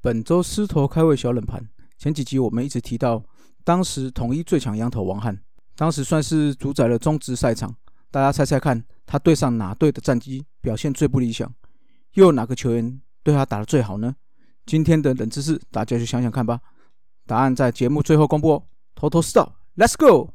[0.00, 3.24] 本周狮头开胃小冷盘，前几集我们一直提到，
[3.64, 5.36] 当时统一最强羊头王翰，
[5.74, 7.74] 当时算是主宰了中职赛场。
[8.10, 11.52] 大家猜猜看，他对上哪队的战绩表现最不理想？
[12.14, 14.14] 又有哪个球员对他打得最好呢？
[14.64, 16.60] 今天的冷知识，大家去想想看吧。
[17.26, 18.62] 答案在节目最后公布哦。
[18.94, 20.32] 头头是道，Let's go！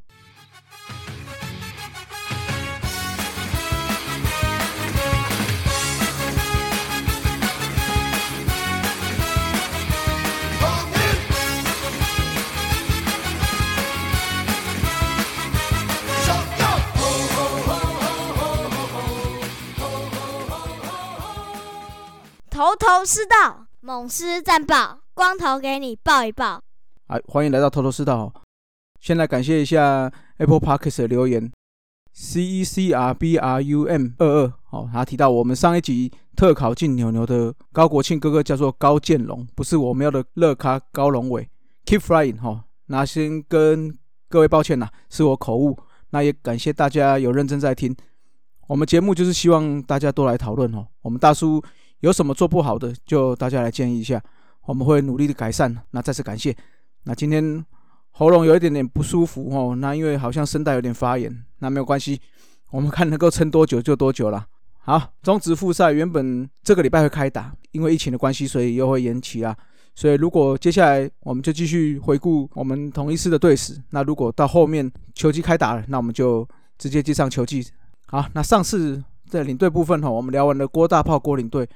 [22.84, 26.62] 头头是道，猛狮战报，光头给你报一报。
[27.06, 28.30] 哎，欢迎来到头头是道。
[29.00, 31.50] 先来感谢一下 Apple Podcast 的留言
[32.12, 41.48] ，C E C R B R U M 二二哦，他提到我们上一集特考进牛牛的高国庆哥哥叫做高建龙，不是我们要的乐咖高龙伟
[41.86, 42.64] ，Keep flying 哈。
[42.88, 43.96] 那先跟
[44.28, 45.78] 各位抱歉呐，是我口误。
[46.10, 47.96] 那也感谢大家有认真在听，
[48.66, 50.86] 我们节目就是希望大家多来讨论哦。
[51.00, 51.64] 我们大叔。
[52.04, 54.22] 有什么做不好的，就大家来建议一下，
[54.66, 55.74] 我们会努力的改善。
[55.92, 56.54] 那再次感谢。
[57.04, 57.64] 那今天
[58.10, 62.20] 喉咙有一点点不舒服哦，那因为好像声带有点发炎，那没有关系，
[62.70, 64.46] 我们看能够撑多久就多久了。
[64.80, 69.56] 好，中职复赛原本这个礼拜会开打，因为疫情的关系，所以又会延期啦。
[69.94, 77.66] 所以如果接下来我们就继续回顾我们同一次的队史，那如果到后面球季开打了，那我们就直接接上球季。
[78.08, 81.66] 好，那上次在领队部分哈，我们聊完了郭大炮郭领队。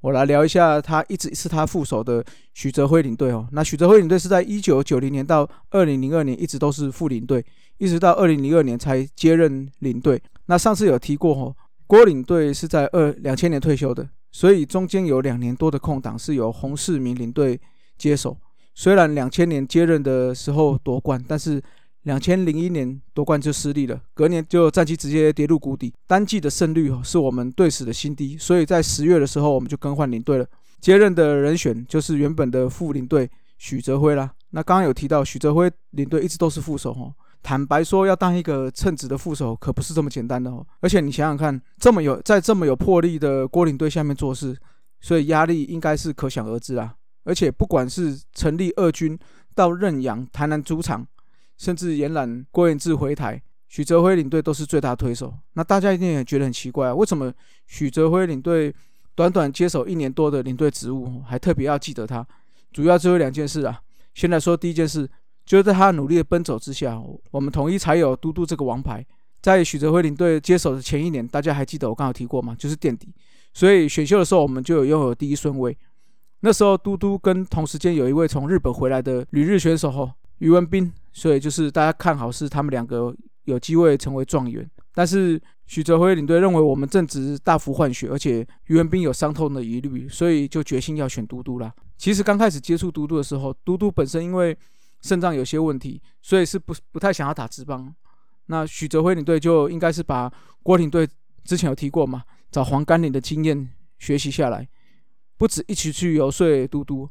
[0.00, 3.48] 我来聊一下，他一直是他副手的许哲辉领队哦。
[3.52, 7.44] 那许哲辉领队是在一九九零年到二零零二年一直都是副领队，
[7.78, 10.22] 一直到二零零二年才接任领队。
[10.46, 17.60] 那上次有提过哦，郭领队是在二两千年退休的，所以中间有两年多的空档是由洪世明领队
[17.98, 18.36] 接手。
[18.74, 21.62] 虽然两千年接任的时候夺冠，但是。
[22.06, 30.46] 两千零一年夺冠就失利了，隔年就战绩直接跌入谷底，单季的胜率是我们队史的新低，所以在十月的时候我们就更换领队了，
[30.80, 34.30] 接任的人选就是原本的副领队许哲辉啦。
[34.50, 44.56] 那刚刚有提到许哲辉领队一直都是副手哦，坦白说要当一个称职的副手可不是这么简单的哦，而且你想想看，这么有在这么有魄力的郭领队下面做事，
[45.00, 46.94] 所以压力应该是可想而知啊。
[47.24, 49.18] 而且不管是成立二军
[49.56, 51.04] 到认养台南主场。
[51.56, 55.32] 甚至延揽郭彦志回台，许哲辉领队都是最大推手。
[55.54, 57.32] 那大家一定也觉得很奇怪啊，为什么
[57.66, 58.74] 许哲辉领队
[59.14, 62.26] 短短接手一年多的领队职务，还特别要记得他？
[62.72, 63.80] 主要只有两件事啊。
[64.14, 65.08] 先来说第一件事，
[65.44, 67.00] 就是在他努力的奔走之下，
[67.30, 69.04] 我们统一才有嘟嘟这个王牌。
[69.42, 72.56] 在许哲辉领队接手的前一年，大家还记得我刚好提过吗？
[72.58, 73.14] 就是垫底，
[73.54, 75.76] 所以选秀的时候我们就有拥有第一顺位。
[76.40, 80.92] 那时候嘟嘟跟同时间有一位从日本回来的旅日选手吼余文斌。
[81.12, 91.72] 所以就是大家看好是他们两个有机会成为状元，但是许哲辉领队认为我们正值大幅换血，而且于文斌有伤痛的疑虑，所以就决心要选嘟嘟啦。
[91.96, 94.54] 其实刚开始接触嘟嘟的时候，嘟嘟本身因为
[95.00, 97.94] 肾脏有些问题，所以是不不太想要打直棒。
[98.48, 100.30] 那许哲辉领队就应该是把
[100.62, 101.08] 郭领队
[101.44, 104.68] 之前有提过嘛，找黄甘岭的经验学习下来，
[105.38, 107.08] 不止一起去游说嘟嘟，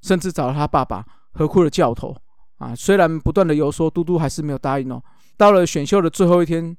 [0.00, 2.16] 甚至找了他爸爸何库的教头。
[2.58, 5.02] 啊，虽然不断的游说，嘟嘟还是没有答应哦。
[5.36, 6.74] 到了选秀的最后一天，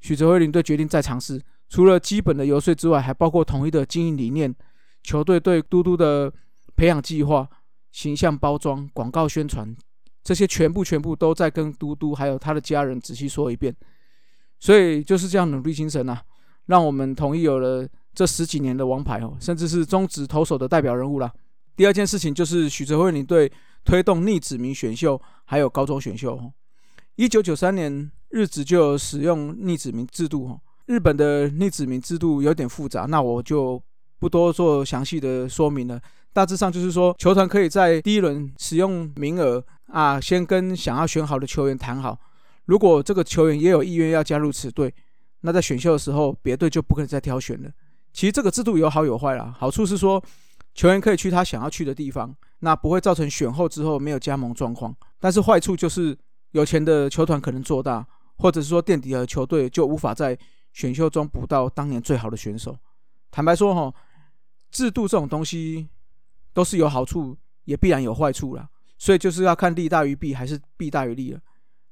[0.00, 4.54] 许哲辉领队决定再尝试，除了基本的游说之外，还包括统一的经营理念、
[5.02, 6.32] 球队对嘟嘟的
[6.76, 7.46] 培养计划、
[7.92, 9.76] 形象包装、广告宣传，
[10.24, 13.74] 这些全部全部都在跟嘟嘟还有他的家人仔细说一遍。
[14.58, 16.22] 所以就是这样努力精神啊，
[16.64, 21.30] 让我们统一有了这十几年的王牌哦，甚至是中职投手的代表人物啦。
[21.76, 23.52] 第二件事情就是许哲辉领队。
[23.84, 26.52] 推动逆子名选秀，还有高中选秀。
[27.16, 30.58] 一九九三年，日子就使用逆子名制度。
[30.86, 33.82] 日本的逆子名制度有点复杂，那我就
[34.18, 36.00] 不多做详细的说明了。
[36.32, 42.18] 大致上就是说，球团可以在第一轮使用名额啊，先跟想要选好的球员谈好。
[42.66, 44.94] 如果这个球员也有意愿要加入此队，
[45.40, 47.70] 那在选秀的时候，别队就不可以再挑选了。
[48.12, 49.54] 其实这个制度有好有坏啦。
[49.58, 50.22] 好处是说，
[50.74, 52.34] 球员可以去他想要去的地方。
[52.60, 56.16] 那不会造成选后之后没有加盟状况，但是坏处就是
[56.50, 58.06] 有钱的球团可能做大，
[58.36, 60.36] 或者是说垫底的球队就无法在
[60.72, 62.76] 选秀中补到当年最好的选手。
[63.30, 63.94] 坦白说哈，
[64.70, 65.88] 制度这种东西
[66.52, 68.68] 都是有好处，也必然有坏处啦。
[68.98, 71.40] 所以就是要看利大于弊还是弊大于利了。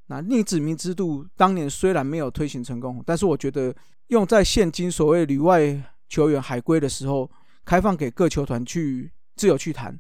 [0.06, 3.74] 那逆指名制度当年虽然没有推行成功，但是我觉得
[4.08, 7.30] 用在现今所谓旅外球员海归的时候，
[7.64, 9.98] 开放给各球团去自由去谈。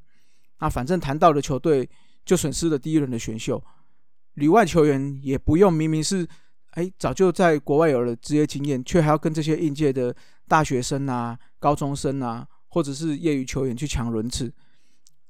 [0.58, 1.88] 那反正谈到的球队
[2.24, 3.62] 就损失了第一轮的选秀，
[4.34, 6.26] 里外球员也不用明明是
[6.70, 10.14] 哎早就在国外有了职业经验，却还要跟这些应届的
[10.48, 14.52] 大学生啊、高中生啊，或者是业余球员去抢轮次。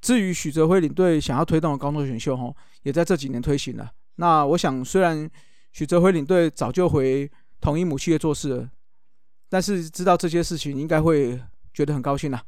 [0.00, 3.90] 至于许哲辉领队想要推动的高中选秀，吼，也在这几年推行了。
[4.17, 5.29] 那我想，虽然
[5.72, 7.31] 许哲辉领队早就回
[7.61, 8.70] 统一母企业做事了，
[9.49, 11.40] 但是知道这些事情，应该会
[11.72, 12.43] 觉得很高兴啦。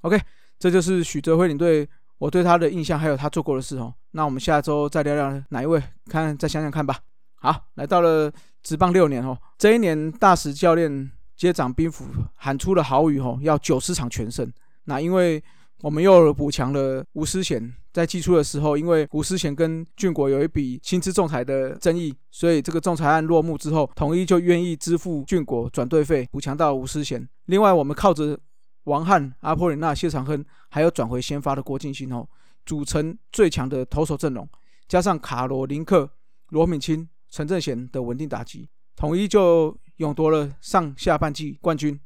[0.00, 0.20] OK，
[0.58, 1.88] 这就是许哲辉领队
[2.22, 3.92] 我对他的印象，还有他做过的事哦。
[4.12, 6.96] 那我们下周再聊聊哪一位，看再想想看吧。
[7.34, 8.32] 好，来到了
[8.62, 12.04] 职棒六年哦，这一年大石教练接掌兵符，
[12.36, 14.48] 喊出了豪语哦，要九十场全胜。
[14.84, 15.42] 那因为
[15.80, 27.28] 我们又补强了吴思贤，在季初的时候，因为吴思贤跟俊国有一笔薪资仲裁的争议，所以这个仲裁案落幕之后，统一就愿意支付俊国转队费，补强到吴思贤。
[27.46, 28.38] 另外，我们靠着
[28.84, 32.26] 王翰、阿波里纳、谢长亨，还有转回先发的郭敬新哦，
[32.66, 34.48] 组成最强的投手阵容，
[34.88, 36.10] 加上卡罗林克、
[36.48, 41.98] 罗敏清、陈正贤的稳定打击，统一就勇夺了上下半季冠军。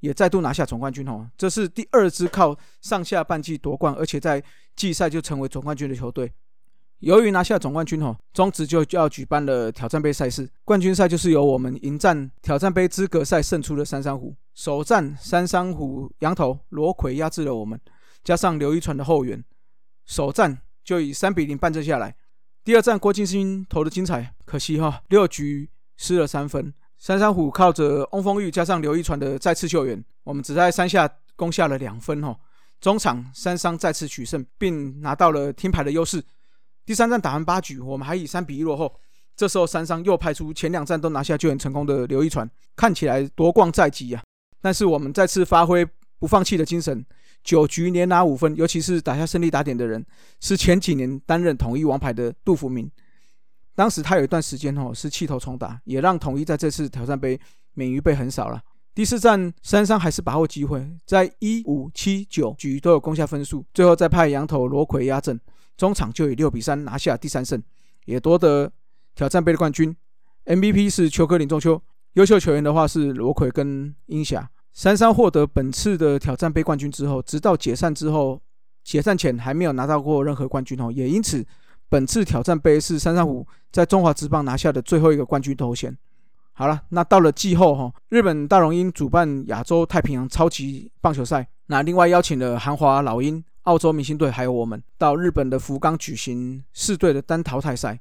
[0.00, 4.40] 也再度拿下总冠军哦，这是第二支靠上下半季夺冠，而且在
[4.76, 6.32] 季赛就成为总冠军的球队。
[7.00, 14.34] 由于拿下总冠军哦，中职就要举办了挑战杯赛事，冠军赛就是由我们迎战挑战杯资格赛胜出的三山虎。
[14.54, 17.80] 首战三山虎羊头罗奎压制了我们，
[18.24, 19.44] 加上刘一传的后援，
[20.06, 22.16] 首战就以三比零半阵下来。
[22.64, 26.74] 第二战郭敬新投的精彩，可惜哈六局失了三分。
[26.98, 32.36] 三山虎靠着翁丰玉加上刘一传的再次救援，我们只在三下攻下了两分哦。
[32.80, 36.24] 中场三商再次取胜，并拿到了听牌的优势。
[36.88, 38.90] 第三战打完八局，我们还以三比一落后。
[39.36, 44.22] 这时候三商又派出前两战都拿下救援成功的刘一传，看起来夺冠在即啊。
[44.62, 45.86] 但是我们再次发挥
[46.18, 47.04] 不放弃的精神，
[47.44, 50.02] 九局连拿五分，尤其是打下胜利打点的人
[50.40, 52.90] 是前几年担任统一王牌的杜福明。
[53.74, 57.38] 当时他有一段时间哦是气头重打，也让统一在这次挑战杯
[57.74, 58.58] 免于被横扫了。
[58.94, 65.38] 第四战三商还是把握机会，在一五七九局都有攻下分数，最后再派羊头罗奎压阵，
[65.78, 67.62] 中场就以六比三拿下第三胜，
[68.04, 68.70] 也夺得
[69.14, 69.96] 挑战杯的冠军。
[70.44, 71.80] MVP 是邱克林中秋，
[72.14, 74.50] 优秀球员的话是罗奎跟英霞。
[74.74, 78.40] 三三获得本次的挑战杯冠军之后，直到解散之后，
[78.84, 81.46] 解散前还没有拿到过任何冠军哦，也因此。
[81.90, 85.96] 本次挑战杯是三三虎在中华职棒拿下的最后一个冠军头衔。
[86.52, 98.00] 好了，那到了季后哈，日本大荣鹰主办亚洲太平洋超级棒球赛，那另外邀请了韩华老鹰、澳洲明星队还有我们到日本的福冈举行四队的单淘汰赛。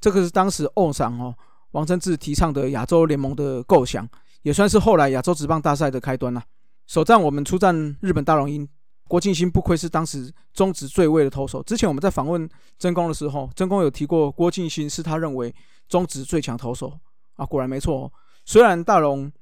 [0.00, 1.32] 这个是当时欧赏哦
[1.70, 4.08] 王贞治提倡的亚洲联盟的构想，
[4.42, 6.42] 也算是后来亚洲职棒大赛的开端了。
[6.88, 8.68] 首战我们出战日本大荣鹰。
[9.06, 11.62] 郭敬新不愧是当时中职最位的投手。
[11.62, 12.46] 之前我们在访问
[12.78, 15.54] 曾公的时候，曾公有提过郭敬新是他认为
[15.88, 16.92] 中职最强投手
[17.36, 18.12] 啊，果然没错。
[18.44, 19.32] 虽然大龙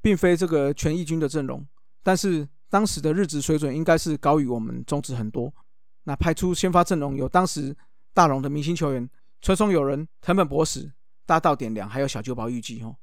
[0.00, 1.66] 并非这个全义军的阵容，
[2.04, 5.52] 但是当时的日职水准应该是高于我们中职很多。
[6.04, 7.76] 那派出先发阵容有当时
[8.14, 9.08] 大龙的明星球员
[9.40, 10.90] 村松友人、藤本博史、
[11.26, 12.96] 大道点良，还有小久保裕纪哦。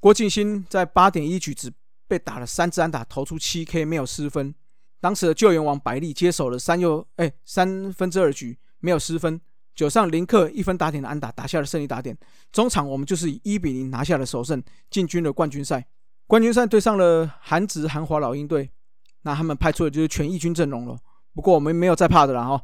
[0.00, 1.72] 郭敬新在八点一局只
[2.06, 4.54] 被打了三支安打，投出七 K，没有失分。
[5.00, 9.40] 当时的救援王百利接手了三又哎三分之二局没有失分，
[9.74, 12.16] 九上林克一分打点的安打打下了胜利打点。
[12.50, 15.86] 中场我们就是以一比零拿下了首胜，进军了冠军赛。
[16.26, 18.70] 冠军赛对上了韩职韩华老鹰队，
[19.28, 20.96] 那他们派出的就是全义军阵容了。
[21.34, 22.62] 不过我们没有再怕的了哈。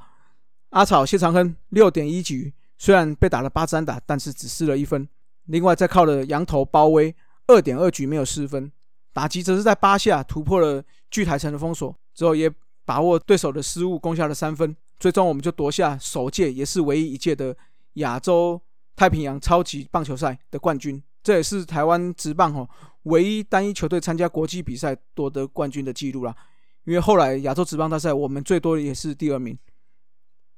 [0.70, 5.06] 阿草谢长亨六点一局虽然被打了八支打，但是只失了一分。
[5.48, 7.14] 另外再靠了羊头包威
[7.48, 8.72] 二点二局没有失分，
[9.12, 11.94] 打击则是在八下突破了巨台城的封锁。
[12.14, 12.50] 之后也
[12.86, 14.74] 把握对手的失误，攻下了三分。
[14.98, 17.54] 最终我们就夺下首届也是唯一一届的
[17.94, 18.58] 亚洲
[18.96, 21.02] 太平洋超级棒球赛的冠军。
[21.22, 22.66] 这也是台湾职棒哦
[23.02, 26.34] 唯一单一球队参加国际比赛夺得冠军的记录啦。
[26.84, 29.58] 因为后来亚洲职棒大赛我们最多的也是第二名。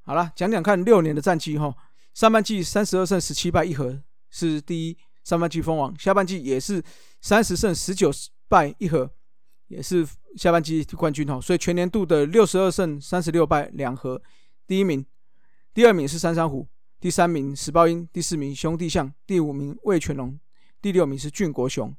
[0.02, 1.74] 好了，讲讲看六年的战绩哈，
[2.14, 6.82] 上半季三十二胜十七败一和是第一，上半季封王；下半季也是
[7.20, 8.10] 三十胜十九
[8.48, 9.10] 败一和。
[9.68, 10.06] 也是
[10.36, 14.22] 下半季冠军哦，所以全年度的六十二胜三十六败两和，
[14.64, 15.04] 第一名，
[15.74, 16.68] 第二名是三山虎，
[17.00, 20.38] 第三名石豹英，第四名兄弟象，第五名魏全龙，
[20.80, 21.92] 第六名是俊国雄。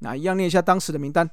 [0.00, 1.30] 那一样念一下当时的名单，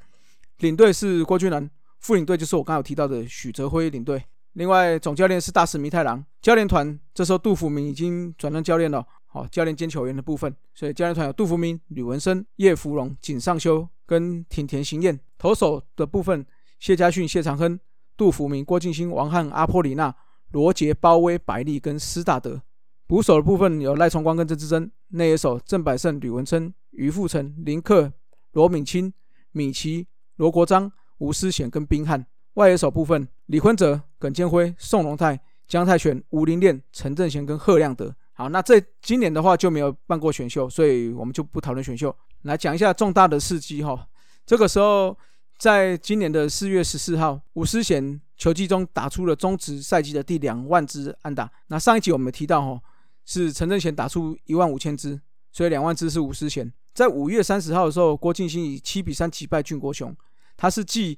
[0.59, 1.67] 领队是郭俊南，
[2.05, 9.03] 副领队就是我刚有提到的许哲辉领队，另外总教练是大石弥太郎，教练团这时候杜福明已经转任教练了。
[9.25, 15.19] 好，教练兼球员的部分，所以教练团有杜福明、吕文生、叶福荣、井上修跟挺田行彦。
[15.39, 16.45] 投手的部分，
[16.79, 17.79] 谢家训、谢长亨、
[18.15, 20.15] 杜福明、郭敬兴、王翰、阿波里纳、
[20.51, 22.61] 罗杰、包威、百利跟施大德。
[23.07, 28.13] 捕手的部分有赖崇光跟郑志珍，内野手郑百胜、吕文琛、于富成、林克、
[28.51, 29.11] 罗敏清、
[29.51, 32.25] 米奇、罗国章、吴思贤跟宾汉。
[32.55, 38.15] 外野手部分李坤哲、耿建辉、宋龙泰、江泰全、吴林炼、陈正贤跟贺亮德。
[38.33, 44.07] 好，那这今年的话就没有办过选秀，所以我们就不讨论选秀，来讲一下重大的事迹哈。
[44.45, 45.17] 这个时候，
[45.57, 51.51] 在今年的四月十四号，吴思贤球季中打出了中职赛季的第两万支安打。
[51.67, 52.81] 那上一集我们提到哈。
[53.27, 55.19] 是陈正贤打出一万五千支，
[55.51, 56.71] 所以两万支是吴思贤。
[56.93, 60.15] 在五月三十号的时候，郭敬兴以七比三击败俊国雄，
[60.57, 61.17] 他是继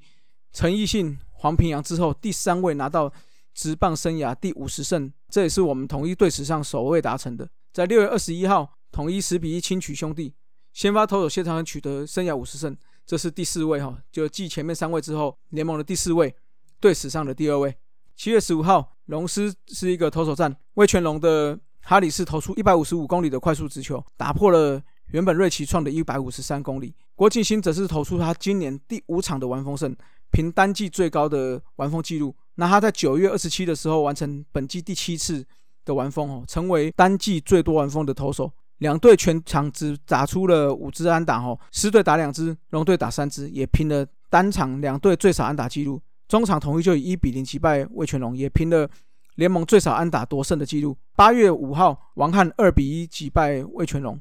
[0.52, 3.12] 陈奕迅、黄平洋之后第三位拿到
[3.54, 7.48] 职棒生涯第五十胜，这也是我们统一队史上首位达成的。
[7.72, 10.34] 在六月二十一号，统一十比一轻取兄弟，
[10.72, 12.76] 先发投手谢长亨取得生涯五十胜，
[13.06, 16.34] 这是第四位哈，就继前面三位之后，联盟的第四位，
[16.80, 17.76] 队史上的第二位。
[18.16, 21.58] 七月十五号，龙狮是一个投手战，魏全龙的。
[21.80, 24.78] 哈里斯投出一百五十五公里的快速直球，打破了
[25.10, 26.94] 原本瑞奇创的一百五十三公里。
[27.14, 29.94] 郭敬兴则是投出他今年第五场的完封胜，
[30.30, 32.34] 凭单季最高的完封纪录。
[32.56, 35.44] 那他在九月二十七的时候完成本季第七次
[35.84, 38.52] 的完封哦，成为单季最多完封的投手。
[38.78, 46.00] 两队全场只打出了五支安打哦，狮队打两支，龙队打三支，也拼了单场两队最少安打纪录。
[46.28, 48.88] 中场统一就以一比零击败魏全龙，也拼了。
[49.36, 50.96] 联盟最少安打夺胜的记录。
[51.14, 54.20] 八月五号，王翰二比一击败魏全龙，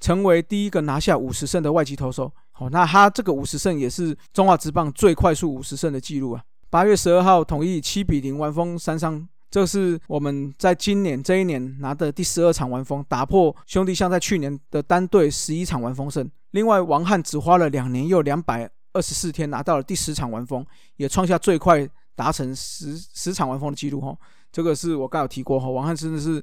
[0.00, 2.32] 成为第一个拿下五十胜的外籍投手。
[2.52, 6.42] 好，那他这个五十胜也是中华职棒最快速五十胜的记录啊。
[6.70, 16.28] 八月十二号，统一七比零完封三商，这是我们在今年这一年拿的第十二场完封，打破兄弟像在去年的单队十一场完封胜。
[16.50, 24.16] 另外，王翰只花了两年又两百二十四天拿到了第十场完封，也创下最快达成十十场完封的记录哈。
[24.50, 26.42] 这个是我刚有提过哈，王翰真的是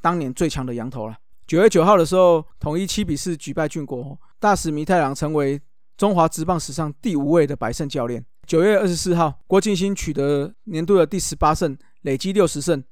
[0.00, 1.16] 当年最强的羊头了。
[1.48, 5.58] 九月九号的时候，统一七比四举败俊国，大使弥太郎成为
[5.96, 8.22] 中华职棒史上第五位的百胜教练。
[8.46, 12.84] 九月二十四号，郭敬兴取得年度的第十八胜，累积六十胜，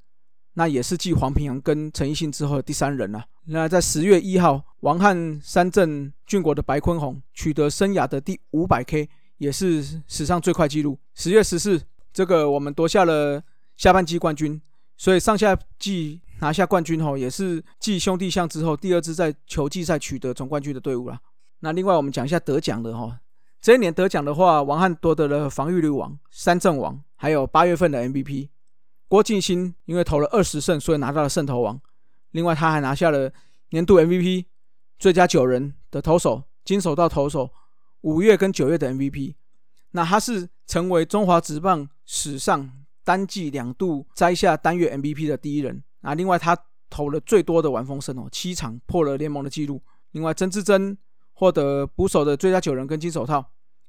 [0.55, 3.27] 那也是继黄平洋跟陈奕迅之后的第三人了。
[3.45, 10.99] 那在十月一号，王翰三镇俊国的白坤宏，取得生涯的第五百 K，也是史上最快纪录。
[11.15, 13.43] 十月十四，这个我们夺下了。
[13.77, 14.59] 下半季冠军，
[14.97, 21.19] 所以上下季拿下冠军后，也是继兄弟象之后第二支在球季赛取得总冠军的队伍了。
[21.61, 23.21] 那另外我们讲一下得奖的哈，
[23.61, 28.51] 这一年得奖的话，王翰夺得了防御率王、三振王，还有八月份的 MVP。
[29.09, 31.81] 郭敬兴因为投了二十胜，所以拿到了胜投王。
[32.33, 33.33] 另外他还拿下了
[33.71, 34.45] 年度 MVP、
[34.99, 37.51] 最佳九人的投手、金手套投手、
[38.03, 39.35] 五月跟九月的 MVP。
[39.93, 42.73] 那他是成为中华职棒史上。
[43.07, 46.15] 单季两度摘下单月 MVP 的第一人啊！
[46.15, 46.57] 另外他
[46.89, 49.83] 投了最多的完封胜哦，七场破了联盟的纪录。
[50.13, 50.97] 另外曾志珍
[51.33, 53.45] 获得捕手的最佳九人跟金手套，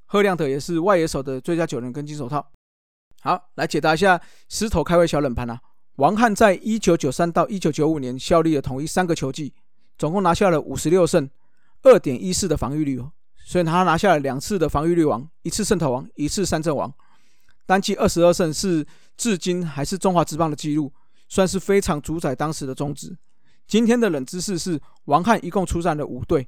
[0.08, 2.52] 贺亮德也是外野手的最佳九人跟金手套。
[3.22, 4.20] 好，来解答一下
[4.50, 5.62] 狮头开胃小冷盘啊！
[5.98, 9.54] 王翰在一九九三到一九九五年效力了统一三个球季，
[9.96, 11.30] 总共拿下了五十六胜，
[11.84, 13.12] 二点一四的防御率哦，
[13.46, 16.92] 所以他拿下了两次的防御率王，一次胜投王，一次三振王。
[17.66, 18.86] 单季二十二胜是
[19.18, 20.94] 至今还是中华职棒的纪录，
[21.28, 23.18] 算是非常主宰当时的宗旨。
[23.68, 26.48] 今天的冷知识是，王翰一共出战了五队，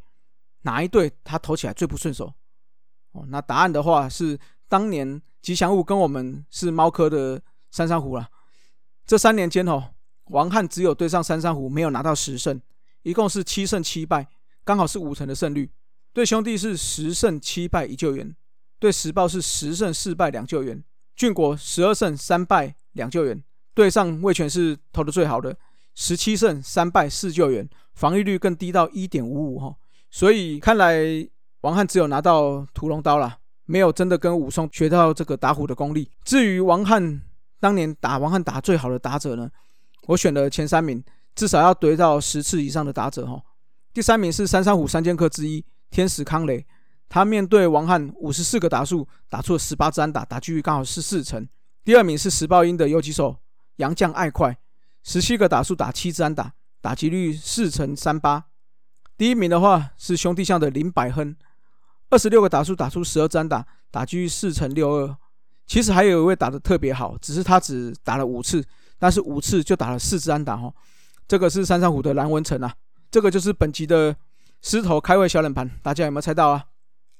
[0.61, 2.33] 哪一队他投起来最不顺手？
[3.11, 8.29] 哦，那答案的话是当年吉祥物跟我们是猫科的三山虎了。
[9.05, 9.95] 这三年间哦，
[10.25, 12.61] 王翰只有对上三山虎没有拿到十胜，
[13.01, 14.27] 一共是七胜七败，
[14.63, 15.71] 刚好是五成的胜率。
[16.13, 18.35] 对兄弟是十胜七败一救援，
[18.79, 20.83] 对时报是十胜四败两救援。
[21.15, 25.55] 俊国十二胜三败两救援，对上魏全是投的最好的，
[25.95, 29.75] 十七胜三败四救援，防御率更低到一点五五哈。
[30.09, 30.97] 所以看来
[31.61, 36.09] 王翰只有拿到屠龙刀了，没有真的跟武松学到这个打虎的功力。
[36.23, 37.21] 至于王翰
[37.59, 39.49] 当年打王翰打最好的打者呢，
[40.07, 41.03] 我选了前三名，
[41.35, 43.41] 至少要得到十次以上的打者哈。
[43.93, 46.65] 第三名是三山虎三剑客之一天使康雷。
[47.07, 51.47] 他面对王翰五十四个打数，打出了十八支安打，打击率刚好是四成。
[51.83, 53.35] 第二名是石豹鹰的游击手
[53.79, 54.57] 杨将爱快，
[55.03, 58.45] 十七个打数打七支安打，打击率四成三八。
[59.17, 61.35] 第一名的话是兄弟象的林百亨，
[62.09, 65.17] 二十六个打数打出十二支安打，打击率四成六二。
[65.65, 68.63] 其实还有一位打的特别好，只是他只打了五次，
[68.97, 70.73] 但是五次就打了四支安打哈。
[71.27, 72.73] 这个是三山虎的蓝文成啊。
[73.09, 74.13] 这个就是本集的
[74.61, 76.65] 狮头开胃小冷盘，大家有没有猜到啊？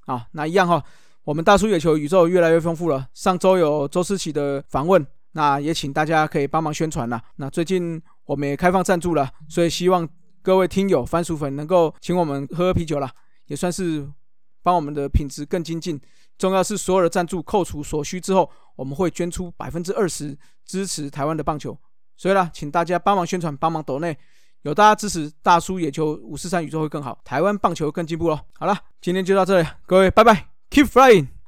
[0.08, 0.84] 啊，那一样哈，
[1.24, 3.08] 我们大叔野球宇宙越来越丰富了。
[3.14, 7.22] 上周有周思齐的访问，那也请大家可以帮忙宣传啦。
[7.36, 10.08] 那最近我们也开放赞助了，所以希望
[10.42, 13.12] 各位听友番薯粉能够请我们喝啤酒啦，
[13.46, 14.10] 也算是
[14.64, 16.00] 帮我们的品质更精进。
[16.38, 21.78] 重要是所有的赞助扣除所需之后，我们会捐出百分之二十支持台湾的棒球。
[22.16, 24.18] 所以啦，请大家帮忙宣传，帮忙抖内，
[24.62, 28.40] 有大家支持，大叔野球五四三宇宙会更好，台湾棒球更进步喽。
[28.58, 31.39] 好了，今天就到这里，各位拜拜，Keep flying。